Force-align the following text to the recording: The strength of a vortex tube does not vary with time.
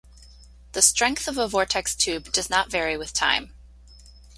The 0.71 0.81
strength 0.81 1.27
of 1.27 1.37
a 1.37 1.47
vortex 1.47 1.93
tube 1.93 2.31
does 2.31 2.49
not 2.49 2.71
vary 2.71 2.97
with 2.97 3.13
time. 3.13 3.53